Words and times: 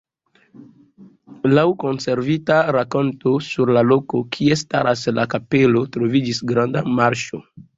Laŭ 1.51 1.65
konservita 1.83 2.57
rakonto 2.77 3.35
sur 3.49 3.73
la 3.77 3.85
loko, 3.91 4.23
kie 4.37 4.59
staras 4.63 5.05
la 5.19 5.27
kapelo, 5.35 5.85
troviĝis 5.99 6.43
granda 6.55 6.85
marĉo. 7.03 7.45